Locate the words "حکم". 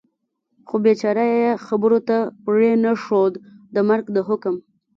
4.27-4.55